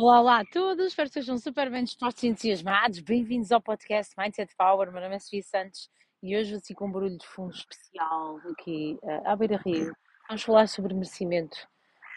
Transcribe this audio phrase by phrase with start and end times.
[0.00, 3.00] Olá, olá a todos, espero que sejam super bem dispostos e entusiasmados.
[3.00, 4.92] Bem-vindos ao podcast Mindset Power.
[4.92, 5.90] Meu nome é Sofia Santos
[6.22, 9.92] e hoje assim com um barulho de fundo especial aqui uh, à Beira Rio.
[10.28, 11.56] Vamos falar sobre merecimento,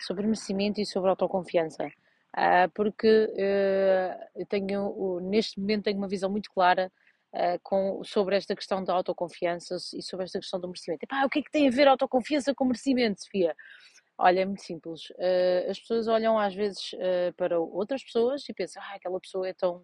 [0.06, 1.88] sobre merecimento e sobre autoconfiança.
[2.38, 6.92] Uh, porque uh, eu tenho, neste momento, tenho uma visão muito clara
[7.64, 11.04] com, sobre esta questão da autoconfiança e sobre esta questão do merecimento.
[11.04, 13.56] Epá, o que é que tem a ver autoconfiança com merecimento, Sofia?
[14.24, 15.10] Olha, é muito simples.
[15.12, 19.48] Uh, as pessoas olham às vezes uh, para outras pessoas e pensam, ah, aquela pessoa
[19.50, 19.78] é tão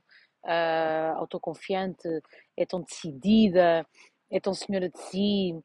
[0.45, 2.07] uh, autoconfiante,
[2.55, 3.83] é tão decidida,
[4.31, 5.59] é tão senhora de si,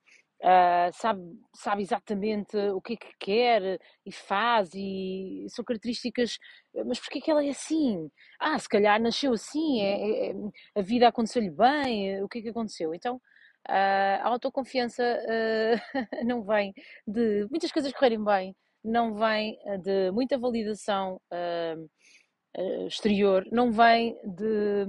[0.95, 1.21] sabe,
[1.55, 6.39] sabe exatamente o que é que quer e faz, e são características.
[6.87, 8.11] Mas porquê que ela é assim?
[8.41, 10.35] Ah, se calhar nasceu assim, é, é, é
[10.77, 12.95] a vida aconteceu-lhe bem, o que é que aconteceu?
[12.95, 13.21] Então.
[13.69, 15.77] A autoconfiança uh,
[16.27, 16.75] não vem
[17.07, 24.19] de muitas coisas correrem bem, não vem eh, de muita validação uh, exterior, não vem
[24.25, 24.85] de,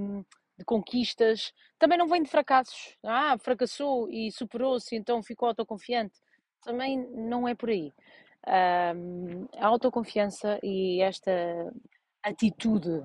[0.58, 2.96] de, conquistas, também não vem de fracassos.
[3.04, 6.20] Ah, fracassou e superou-se, então ficou autoconfiante.
[6.62, 7.92] Também não é por aí.
[8.44, 11.30] a autoconfiança e esta
[12.22, 13.04] atitude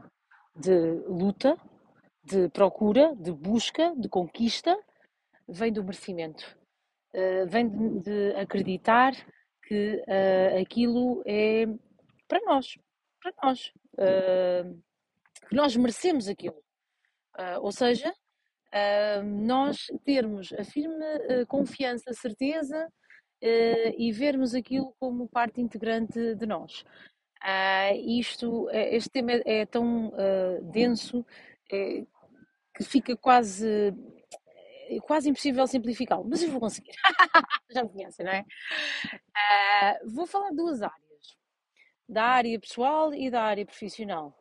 [0.55, 1.55] de luta,
[2.23, 4.77] de procura, de busca, de conquista,
[5.51, 6.57] vem do merecimento.
[7.13, 9.13] Uh, vem de, de, acreditar
[9.63, 11.65] que uh, aquilo é
[12.27, 12.77] para nós,
[13.21, 14.79] para nós, uh,
[15.47, 16.61] que nós merecemos aquilo.
[17.61, 18.13] Ou seja,
[19.23, 21.05] nós termos a firme
[21.47, 22.91] confiança, certeza
[23.97, 26.83] e vermos aquilo como parte integrante de nós.
[28.05, 30.11] isto, este tema é, tão
[30.63, 31.25] denso
[31.69, 33.93] que fica quase
[34.89, 36.93] é quase impossível simplificá-lo, mas eu vou conseguir.
[37.69, 38.43] Já me conhecem, não é?
[38.43, 41.37] Uh, vou falar de duas áreas:
[42.07, 44.35] da área pessoal e da área profissional.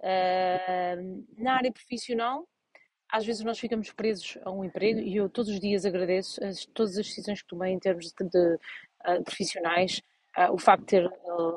[0.00, 2.46] Uh, na área profissional,
[3.08, 6.66] às vezes nós ficamos presos a um emprego e eu todos os dias agradeço as,
[6.66, 10.02] todas as decisões que tomei em termos de, de uh, profissionais.
[10.36, 11.10] Uh, o facto de ter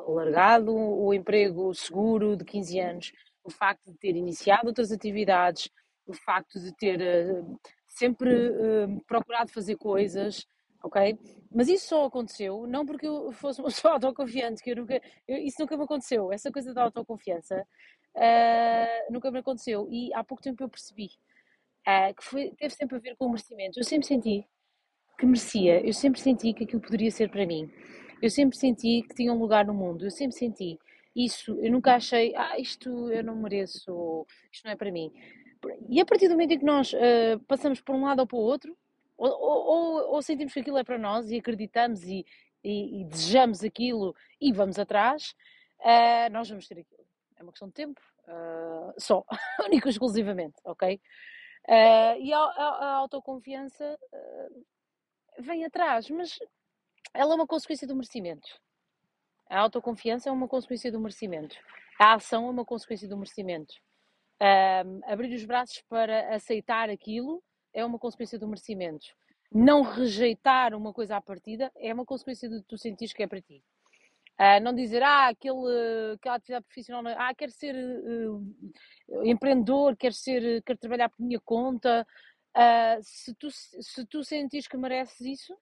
[0.08, 3.12] largado o emprego seguro de 15 anos,
[3.44, 5.68] o facto de ter iniciado outras atividades,
[6.06, 6.98] o facto de ter
[7.94, 10.46] sempre uh, procurado fazer coisas,
[10.82, 11.18] ok?
[11.54, 15.38] Mas isso só aconteceu, não porque eu fosse uma pessoa autoconfiante, que eu nunca, eu,
[15.38, 17.66] isso nunca me aconteceu, essa coisa da autoconfiança
[18.16, 19.88] uh, nunca me aconteceu.
[19.90, 21.10] E há pouco tempo eu percebi
[21.86, 23.78] uh, que foi, teve sempre a ver com o merecimento.
[23.78, 24.46] Eu sempre senti
[25.18, 27.70] que merecia, eu sempre senti que aquilo poderia ser para mim,
[28.20, 30.78] eu sempre senti que tinha um lugar no mundo, eu sempre senti
[31.14, 35.12] isso, eu nunca achei, ah, isto eu não mereço, isto não é para mim.
[35.88, 38.36] E a partir do momento em que nós uh, passamos por um lado ou para
[38.36, 38.76] o outro,
[39.16, 42.26] ou, ou, ou, sentimos que aquilo é para nós e acreditamos e,
[42.64, 45.34] e, e desejamos aquilo e vamos atrás,
[45.80, 47.06] uh, nós vamos ter aquilo.
[47.36, 49.24] É uma questão de tempo, uh, só,
[49.66, 51.00] único exclusivamente, ok?
[52.20, 53.96] e a, a, a autoconfiança
[55.38, 56.36] vem atrás, mas
[57.14, 58.48] ela é uma consequência do merecimento.
[59.52, 61.54] A autoconfiança é uma consequência do merecimento.
[62.00, 63.74] A ação é uma consequência do merecimento.
[64.40, 69.08] Um, abrir os braços para aceitar aquilo é uma consequência do merecimento.
[69.52, 73.42] Não rejeitar uma coisa à partida é uma consequência de tu sentires que é para
[73.42, 73.62] ti.
[74.40, 80.62] Uh, não dizer, ah, aquele, aquela atividade profissional, ah, quero ser uh, empreendedor, quero, ser,
[80.62, 82.06] quero trabalhar por minha conta.
[82.56, 85.54] Uh, se, tu, se tu sentires que mereces isso,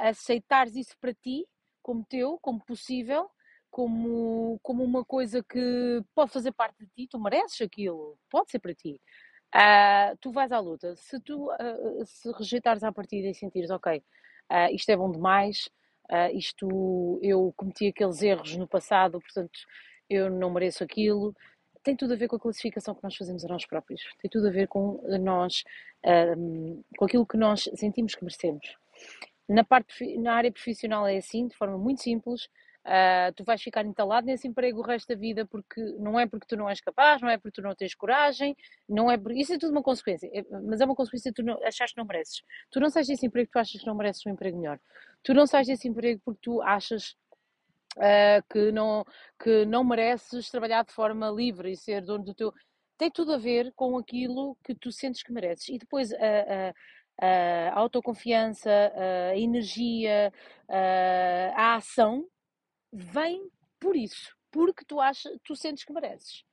[0.00, 1.46] aceitares isso para ti,
[1.84, 3.30] como teu, como possível,
[3.70, 8.58] como, como uma coisa que pode fazer parte de ti, tu mereces aquilo, pode ser
[8.58, 8.98] para ti.
[9.54, 10.96] Uh, tu vais à luta.
[10.96, 15.68] Se tu uh, se rejeitares à partida e sentires, ok, uh, isto é bom demais,
[16.34, 19.58] isto eu cometi aqueles erros no passado, portanto
[20.08, 21.34] eu não mereço aquilo,
[21.82, 24.48] tem tudo a ver com a classificação que nós fazemos a nós próprios, tem tudo
[24.48, 25.64] a ver com nós,
[26.98, 28.76] com aquilo que nós sentimos que merecemos.
[29.48, 32.48] Na, parte, na área profissional é assim, de forma muito simples,
[32.84, 36.46] Uh, tu vais ficar entalado nesse emprego o resto da vida porque não é porque
[36.46, 38.54] tu não és capaz, não é porque tu não tens coragem,
[38.86, 41.58] não é isso é tudo uma consequência, é, mas é uma consequência que tu não,
[41.64, 42.42] achas que não mereces.
[42.70, 44.78] Tu não sais desse emprego porque tu achas que não mereces um emprego melhor.
[45.22, 47.16] Tu não sais desse emprego porque tu achas
[47.96, 49.02] uh, que, não,
[49.42, 52.52] que não mereces trabalhar de forma livre e ser dono do teu.
[52.98, 55.70] Tem tudo a ver com aquilo que tu sentes que mereces.
[55.70, 56.74] E depois a,
[57.20, 58.70] a, autoconfiança,
[59.32, 60.32] a energia,
[61.56, 62.26] a ação
[62.92, 63.50] vem
[63.80, 66.44] por isso, porque tu achas, tu sentes que mereces.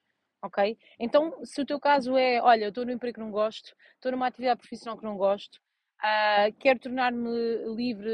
[0.43, 0.77] Ok?
[0.99, 4.11] Então, se o teu caso é, olha, eu estou num emprego que não gosto, estou
[4.11, 5.59] numa atividade profissional que não gosto,
[6.01, 7.29] uh, quero tornar-me
[7.75, 8.09] livre,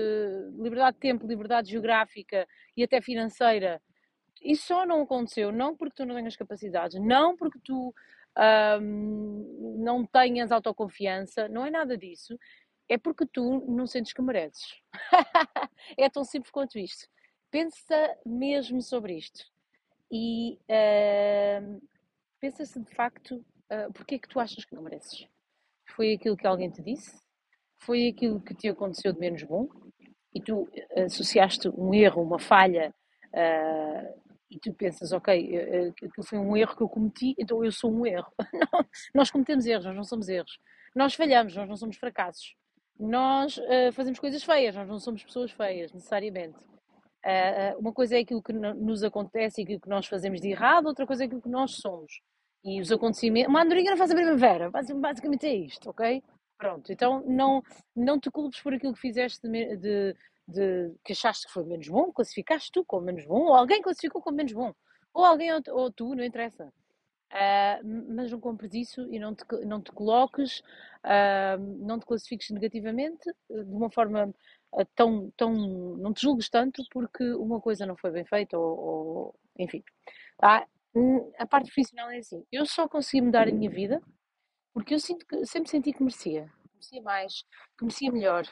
[0.57, 2.45] liberdade de tempo, liberdade geográfica
[2.75, 3.81] e até financeira,
[4.41, 7.93] E só não aconteceu, não porque tu não tenhas capacidades, não porque tu
[8.81, 12.37] hum, não tenhas autoconfiança, não é nada disso.
[12.89, 14.81] É porque tu não sentes que mereces.
[15.97, 17.07] é tão simples quanto isto.
[17.51, 19.45] Pensa mesmo sobre isto.
[20.11, 20.57] E
[21.61, 21.81] hum,
[22.39, 23.35] pensa se de facto
[23.71, 25.27] uh, porque é que tu achas que não mereces.
[25.85, 27.19] Foi aquilo que alguém te disse?
[27.79, 29.67] Foi aquilo que te aconteceu de menos bom?
[30.33, 32.93] E tu associaste um erro, uma falha
[33.33, 37.63] uh, e tu pensas, ok, aquilo eh, eh, foi um erro que eu cometi, então
[37.63, 38.31] eu sou um erro.
[38.53, 40.59] Não, nós cometemos erros, nós não somos erros.
[40.95, 42.55] Nós falhamos, nós não somos fracassos.
[42.99, 46.57] Nós uh, fazemos coisas feias, nós não somos pessoas feias, necessariamente.
[47.23, 50.87] Uh, uma coisa é aquilo que nos acontece e aquilo que nós fazemos de errado,
[50.87, 52.21] outra coisa é aquilo que nós somos.
[52.63, 53.49] E os acontecimentos.
[53.49, 56.23] Uma andorinha não faz a primavera, basicamente é isto, ok?
[56.57, 57.61] Pronto, então não,
[57.95, 60.15] não te culpes por aquilo que fizeste de, de
[60.47, 64.21] de que achaste que foi menos bom, classificaste tu como menos bom, ou alguém classificou
[64.21, 64.73] como menos bom,
[65.13, 66.71] ou alguém ou, ou tu, não interessa.
[67.29, 70.59] Uh, mas não compres isso e não te, não te coloques,
[71.03, 74.33] uh, não te classifiques negativamente de uma forma
[74.95, 75.51] tão, tão.
[75.97, 79.83] não te julgues tanto porque uma coisa não foi bem feita, ou, ou enfim.
[80.37, 80.65] Tá?
[81.37, 84.01] A parte profissional é assim: eu só consegui mudar a minha vida
[84.73, 87.43] porque eu sinto que, sempre senti que merecia, merecia mais,
[87.77, 88.45] que merecia melhor,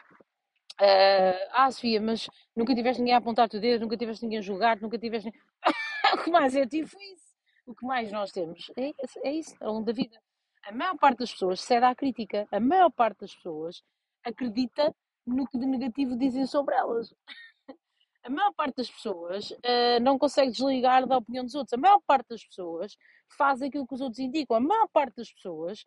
[0.82, 4.42] Uh, ah, Sofia, mas nunca tiveste ninguém a apontar-te o dedo, nunca tiveste ninguém a
[4.42, 5.32] julgar, nunca tiveste.
[6.14, 7.36] o que mais eu tive isso.
[7.66, 8.92] O que mais nós temos é,
[9.24, 10.20] é isso, ao longo da vida.
[10.64, 12.48] A maior parte das pessoas cede à crítica.
[12.52, 13.82] A maior parte das pessoas
[14.24, 14.94] acredita
[15.26, 17.14] no que de negativo dizem sobre elas.
[18.24, 21.74] A maior parte das pessoas uh, não consegue desligar da opinião dos outros.
[21.74, 22.98] A maior parte das pessoas
[23.38, 24.58] faz aquilo que os outros indicam.
[24.58, 25.86] A maior parte das pessoas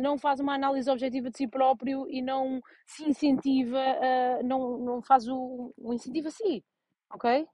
[0.00, 5.02] não faz uma análise objetiva de si próprio e não se incentiva, uh, não, não
[5.02, 6.64] faz o, o incentivo a si,
[7.10, 7.46] ok?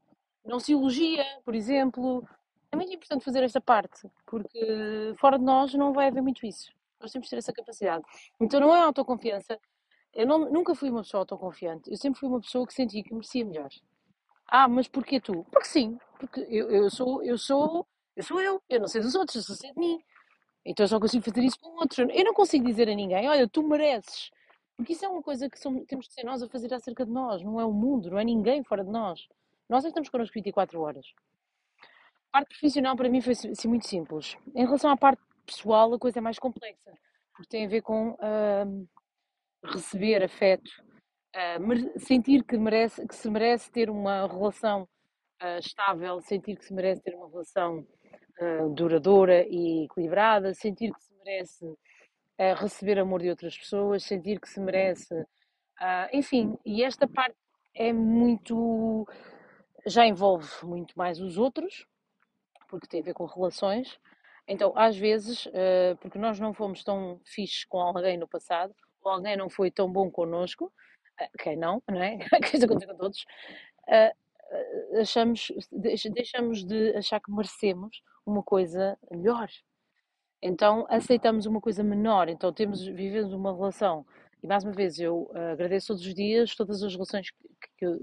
[0.45, 2.27] Não se elogia, por exemplo.
[2.71, 6.73] É muito importante fazer esta parte, porque fora de nós não vai haver muito isso.
[7.01, 8.05] Nós temos que ter essa capacidade.
[8.41, 9.59] Então não é autoconfiança.
[10.13, 11.91] Eu não, nunca fui uma pessoa autoconfiante.
[11.91, 13.69] Eu sempre fui uma pessoa que sentia que merecia melhor.
[14.47, 15.45] Ah, mas porquê tu?
[15.51, 15.99] Porque sim.
[16.19, 17.87] Porque eu, eu sou, eu sou,
[18.17, 18.63] eu sou eu.
[18.69, 20.01] Eu não sei dos outros, eu sei de mim.
[20.65, 21.99] Então eu só consigo fazer isso com outros.
[21.99, 24.31] Eu não consigo dizer a ninguém, olha, tu mereces.
[24.77, 27.13] Porque isso é uma coisa que somos, temos de ser nós a fazer acerca de
[27.13, 27.43] nós.
[27.43, 29.29] Não é o mundo, não é ninguém fora de nós.
[29.69, 31.07] Nós é estamos connosco 24 horas.
[32.33, 34.37] A parte profissional para mim foi assim, muito simples.
[34.55, 36.93] Em relação à parte pessoal, a coisa é mais complexa.
[37.33, 38.89] Porque tem a ver com uh,
[39.65, 40.71] receber afeto,
[41.37, 44.89] uh, sentir que, merece, que se merece ter uma relação
[45.43, 47.87] uh, estável, sentir que se merece ter uma relação
[48.41, 54.41] uh, duradoura e equilibrada, sentir que se merece uh, receber amor de outras pessoas, sentir
[54.41, 55.15] que se merece.
[55.15, 57.37] Uh, enfim, e esta parte
[57.75, 59.07] é muito.
[59.87, 61.87] já envolve muito mais os outros,
[62.69, 63.99] porque tem a ver com relações.
[64.47, 65.49] Então, às vezes,
[66.01, 69.91] porque nós não fomos tão fixes com alguém no passado, ou alguém não foi tão
[69.91, 70.71] bom connosco,
[71.39, 72.19] quem não, não é?
[72.45, 73.25] Que isso acontece com todos
[75.01, 79.49] achamos, deixamos de achar que merecemos uma coisa melhor.
[80.43, 84.07] Então aceitamos uma coisa menor, então temos, vivemos uma relação.
[84.43, 87.39] E mais uma vez, eu uh, agradeço todos os dias todas as relações que,
[87.79, 87.99] que, eu,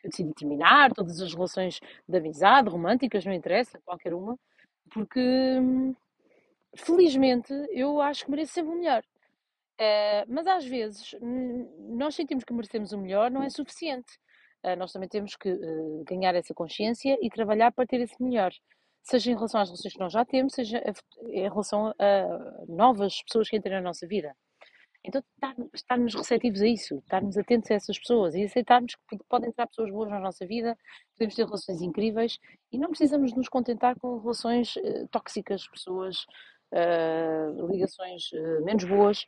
[0.00, 4.38] que eu decidi terminar, todas as relações de amizade, românticas, não interessa, qualquer uma,
[4.90, 5.20] porque
[5.58, 5.94] hum,
[6.76, 9.02] felizmente eu acho que mereço sempre o melhor.
[9.80, 11.14] Uh, mas às vezes
[11.78, 14.18] nós sentimos que merecemos o melhor, não é suficiente.
[14.66, 18.52] Uh, nós também temos que uh, ganhar essa consciência e trabalhar para ter esse melhor
[19.02, 20.82] seja em relação às relações que nós já temos, seja
[21.28, 24.34] em relação a novas pessoas que entram na nossa vida.
[25.04, 25.22] Então,
[25.72, 29.92] estarmos receptivos a isso, estarmos atentos a essas pessoas e aceitarmos que podem entrar pessoas
[29.92, 30.76] boas na nossa vida,
[31.12, 32.40] podemos ter relações incríveis
[32.72, 36.26] e não precisamos nos contentar com relações uh, tóxicas, pessoas,
[37.70, 38.28] ligações
[38.64, 39.24] menos boas.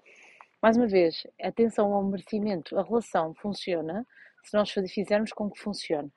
[0.61, 2.77] Mais uma vez, atenção ao merecimento.
[2.77, 4.05] A relação funciona
[4.49, 6.11] se nós fizermos com que funcione.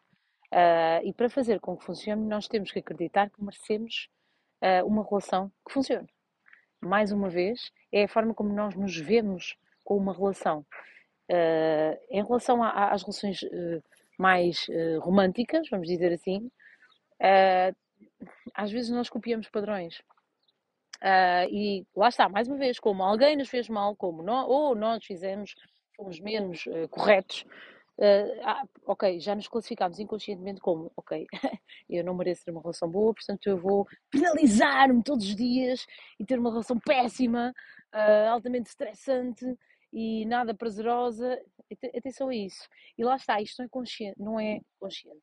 [0.51, 4.09] Uh, e para fazer com que funcione, nós temos que acreditar que merecemos
[4.63, 6.07] uh, uma relação que funcione.
[6.79, 10.65] Mais uma vez, é a forma como nós nos vemos com uma relação.
[11.29, 13.41] Uh, em relação a, às relações
[14.17, 14.67] mais
[15.01, 16.51] românticas, vamos dizer assim,
[18.53, 20.01] às vezes nós copiamos padrões.
[21.49, 25.03] e lá está, mais uma vez, como alguém nos fez mal, como nós, ou nós
[25.03, 25.55] fizemos,
[25.95, 27.45] fomos menos corretos,
[27.97, 31.27] Uh, ah, ok, já nos classificámos inconscientemente como, ok,
[31.89, 35.85] eu não mereço ter uma relação boa, portanto eu vou penalizar-me todos os dias
[36.19, 37.53] e ter uma relação péssima,
[37.93, 39.45] uh, altamente estressante
[39.93, 41.39] e nada prazerosa.
[41.95, 42.67] Atenção a isso.
[42.97, 45.21] E lá está, isto não é consciente, não é consciente.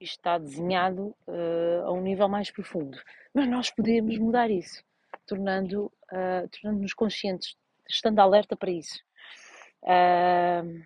[0.00, 2.96] isto está desenhado uh, a um nível mais profundo.
[3.34, 4.84] Mas nós podemos mudar isso,
[5.26, 5.92] tornando,
[6.50, 7.56] tornando-nos conscientes,
[7.88, 9.02] estando alerta para isso.
[9.82, 10.84] Uh,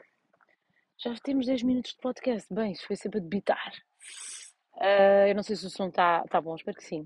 [1.04, 2.52] já temos 10 minutos de podcast.
[2.54, 3.72] Bem, isso foi sempre a debitar.
[5.28, 7.04] eu não sei se o som está tá bom, espero que sim.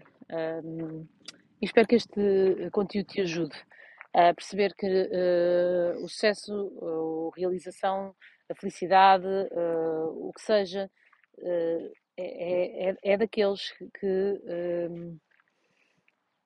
[1.60, 3.56] e espero que este conteúdo te ajude
[4.12, 4.86] a perceber que
[6.02, 8.14] o sucesso, a realização,
[8.50, 9.26] a felicidade,
[9.56, 10.90] o que seja,
[11.38, 15.20] uh, é, é, é, daqueles que, uh,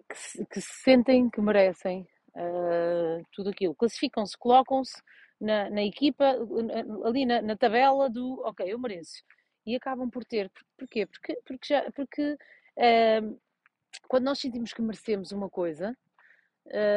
[0.08, 3.74] que, se, que, se, sentem que merecem uh, tudo aquilo.
[3.74, 5.00] Classificam-se, colocam-se
[5.40, 6.36] na, na, equipa,
[7.04, 9.22] ali na, na, tabela do ok, eu mereço.
[9.66, 10.50] E acabam por ter.
[10.76, 11.06] Porquê?
[11.06, 12.36] Porque, porque, já, porque
[14.08, 15.96] quando nós sentimos que merecemos uma coisa,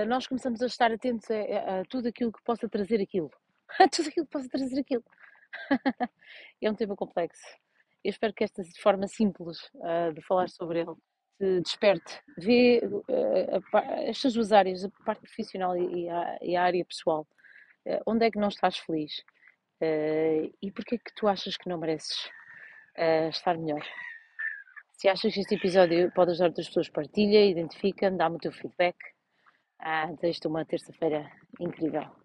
[0.07, 3.31] nós começamos a estar atentos a, a, a tudo aquilo que possa trazer aquilo.
[3.79, 5.03] A tudo aquilo que possa trazer aquilo.
[6.62, 7.43] é um tema complexo.
[8.03, 10.95] Eu espero que esta forma simples uh, de falar sobre ele
[11.39, 12.21] te desperte.
[12.38, 17.27] Vê uh, estas duas áreas, a parte profissional e a, e a área pessoal.
[17.85, 19.23] Uh, onde é que não estás feliz?
[20.61, 22.29] e porquê que tu achas que não mereces
[23.29, 23.85] estar melhor?
[24.93, 28.95] Se achas que este episódio pode ajudar outras pessoas, partilha, identifica, dá-me o teu feedback.
[29.77, 32.23] Ah, Desejo-te uma terça-feira incrível.